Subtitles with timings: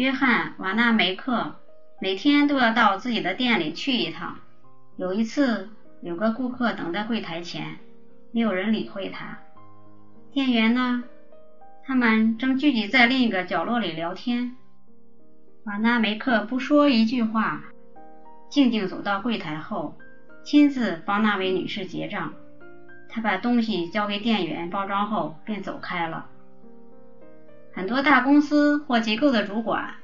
[0.00, 1.56] 约翰·瓦纳梅克
[2.00, 4.38] 每天都要到自己的店里去一趟。
[4.96, 5.68] 有一次，
[6.00, 7.76] 有个顾客等在柜台前，
[8.32, 9.36] 没有人理会他。
[10.32, 11.04] 店员呢？
[11.84, 14.56] 他们正聚集在另一个角落里聊天。
[15.64, 17.62] 瓦纳梅克不说一句话，
[18.48, 19.98] 静静走到柜台后，
[20.42, 22.32] 亲自帮那位女士结账。
[23.10, 26.24] 他把东西交给店员包装后，便走开了。
[27.72, 29.94] 很多大公司或机构的主管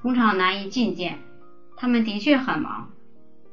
[0.00, 1.18] 通常难以觐见，
[1.76, 2.90] 他们的确很忙。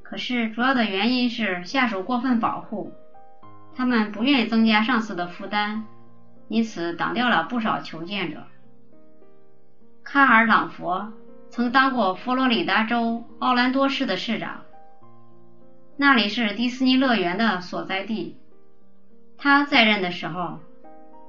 [0.04, 2.92] 可是主要的原因是下属过分保护，
[3.76, 5.84] 他们不愿意增加上司的负担，
[6.48, 8.44] 因此挡掉了不少求见者。
[10.04, 11.14] 卡尔·朗佛
[11.52, 14.62] 曾当过佛罗里达州奥兰多市的市长，
[15.96, 18.36] 那里是迪士尼乐园的所在地。
[19.38, 20.60] 他在任的时候，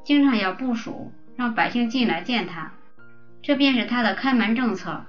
[0.05, 2.71] 经常要部署让百姓进来见他，
[3.41, 5.07] 这便是他的开门政策。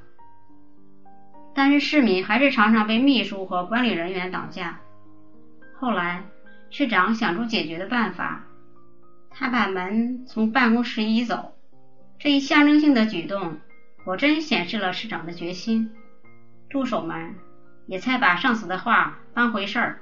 [1.53, 4.79] 但是市民还是常常被秘书和管理人员挡下。
[5.77, 6.23] 后来，
[6.69, 8.45] 市长想出解决的办法，
[9.29, 11.53] 他把门从办公室移走。
[12.17, 13.57] 这一象征性的举动，
[14.05, 15.91] 果真显示了市长的决心。
[16.69, 17.35] 助手们
[17.87, 19.99] 也才把上司的话当回事儿。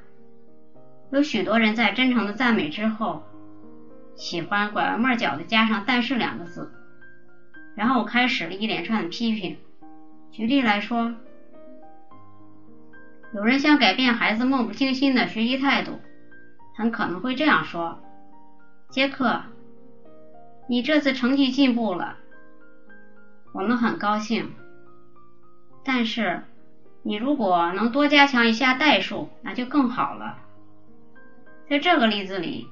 [1.12, 3.24] 有许多人在真诚的赞美之后，
[4.20, 6.70] 喜欢拐弯抹角的加上“但是”两个字，
[7.74, 9.58] 然后开始了一连串的批评。
[10.30, 11.16] 举例来说，
[13.34, 16.02] 有人想改变孩子漫不经心的学习态度，
[16.76, 17.98] 很可能会这样说
[18.92, 19.42] ：“杰克，
[20.68, 22.18] 你这次成绩进步了，
[23.54, 24.52] 我们很高兴。
[25.86, 26.44] 但是，
[27.04, 30.40] 你如果能多加强一下代数，那就更好了。”
[31.70, 32.68] 在这个例子里，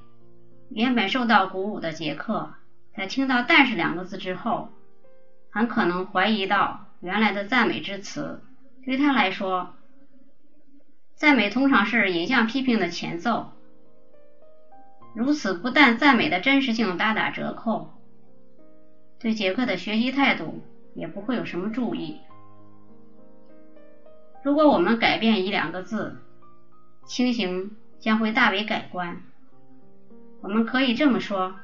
[0.70, 2.54] 原本受到鼓舞的杰克，
[2.96, 4.70] 在听到“但是”两个字之后，
[5.50, 8.42] 很可能怀疑到原来的赞美之词。
[8.86, 9.74] 对他来说，
[11.16, 13.52] 赞美通常是引向批评的前奏。
[15.16, 17.92] 如此不但赞美的真实性大打折扣，
[19.20, 20.64] 对杰克的学习态度
[20.94, 22.18] 也不会有什么注意。
[24.44, 26.18] 如果我们改变一两个字，
[27.06, 29.22] 情形将会大为改观。
[30.42, 31.56] 我们可以这么说：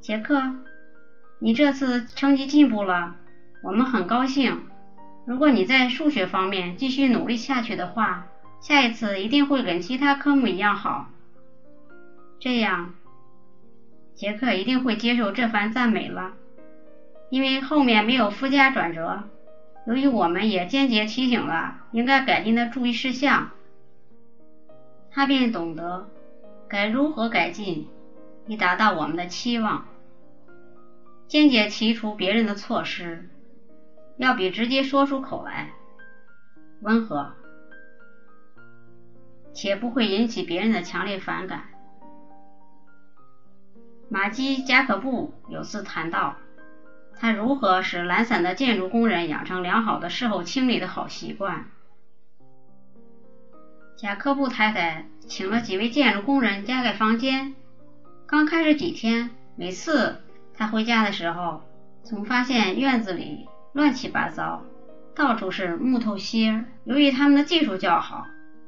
[0.00, 0.54] 杰克，
[1.38, 3.16] 你这次成绩进步了，
[3.62, 4.66] 我们很高兴。
[5.24, 8.26] 如果你在数学方面继续努力下去的话，
[8.60, 11.06] 下一次一定会跟其他科目一样好。
[12.38, 12.94] 这样，
[14.14, 16.32] 杰克一定会接受这番赞美了，
[17.30, 19.24] 因为后面没有附加转折。
[19.86, 23.50] 由于我们也间接提醒了应该改进的注意事项。
[25.10, 26.08] 他便懂得
[26.72, 27.86] 该如何改进，
[28.46, 29.84] 以达到我们的期望。
[31.28, 33.28] 间接提出别人的措施，
[34.16, 35.68] 要比直接说出口来
[36.80, 37.34] 温和，
[39.52, 41.64] 且不会引起别人的强烈反感。
[44.08, 46.36] 马基·贾可布有次谈到，
[47.16, 51.66] 他如何使懒散的建筑工人养成良好的事后清理的好习惯。
[53.94, 57.54] 贾科布太太请了几位建筑工人加盖房间。
[58.26, 60.20] 刚开始几天，每次
[60.54, 61.62] 他回家的时候，
[62.02, 64.62] 总发现院子里乱七八糟，
[65.14, 66.64] 到处是木头屑。
[66.84, 68.26] 由于他们的技术较好，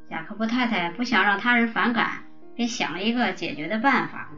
[0.08, 4.28] 贾克布太太不想让他人反感，便想了一个解决的办法。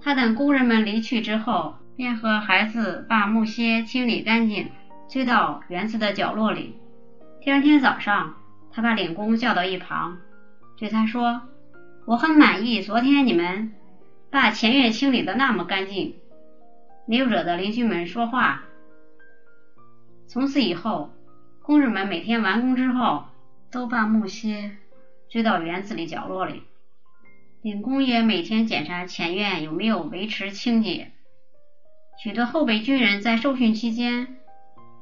[0.00, 4.70] 他等工人们离去之后，便和孩子把木屑清理干净，
[5.12, 6.76] 堆到园子的角落里。
[7.40, 8.34] 第二天早上，
[8.72, 10.18] 他把领工叫到一旁。
[10.78, 11.42] 对他说
[12.08, 13.70] ：“我很满意，昨天你们
[14.30, 16.14] 把前院清理的那么干净，
[17.04, 18.64] 没有惹得邻居们说话。
[20.26, 21.10] 从此以后，
[21.60, 23.24] 工人们每天完工之后
[23.70, 24.70] 都把木屑
[25.30, 26.62] 堆到园子里角落里。
[27.60, 31.10] 领工也每天检查前院有没有维持清洁。
[32.18, 34.38] 许多后备军人在受训期间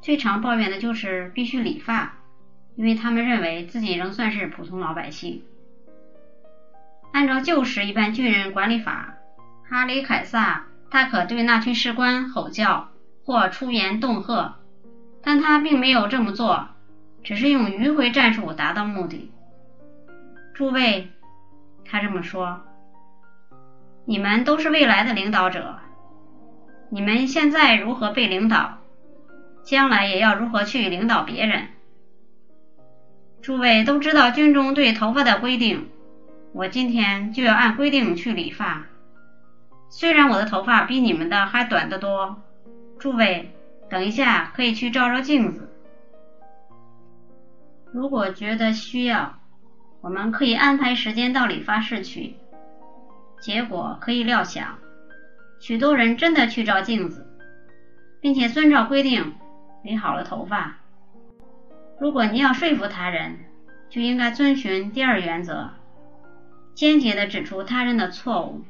[0.03, 2.19] 最常抱怨的就是必须理发，
[2.75, 5.45] 因为他们认为自己仍算是普通老百姓。”
[7.17, 9.15] 按照旧时一般军人管理法，
[9.71, 12.91] 哈里凯撒他可对那群士官吼叫
[13.25, 14.57] 或出言恫吓，
[15.23, 16.69] 但他并没有这么做，
[17.25, 19.33] 只是用迂回战术达到目的。
[20.53, 21.09] 诸位，
[21.87, 22.61] 他这么说
[24.05, 25.77] ：“你们都是未来的领导者，
[26.91, 28.77] 你们现在如何被领导，
[29.65, 31.69] 将来也要如何去领导别人。
[33.41, 35.89] 诸位都知道军中对头发的规定。”
[36.57, 38.87] 我今天就要按规定去理发，
[39.91, 42.43] 虽然我的头发比你们的还短得多。
[42.99, 43.51] 诸位，
[43.91, 45.69] 等一下可以去照照镜子。
[47.93, 49.39] 如果觉得需要，
[50.01, 52.37] 我们可以安排时间到理发室去。
[53.39, 54.79] 结果可以料想，
[55.61, 57.27] 许多人真的去照镜子，
[58.19, 59.35] 并且遵照规定
[59.83, 60.79] 理好了头发。
[62.01, 63.41] 如果你要说服他人，
[63.91, 65.69] 就应该遵循第二原则，
[66.77, 68.63] 坚决地指出他人的错误。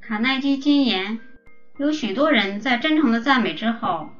[0.00, 1.18] 卡耐基金言：
[1.76, 4.10] 有许多人在真诚的赞美之后，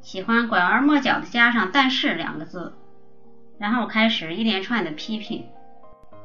[0.00, 2.74] 喜欢拐弯抹角地加上“但是”两个字，
[3.58, 5.46] 然后开始一连串的批评，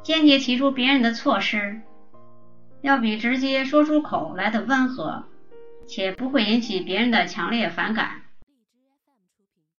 [0.04, 1.82] 坚决提出别人的错失，
[2.82, 5.24] 要比直接说出口来的温和，
[5.88, 8.22] 且不会引起别人的强烈反感。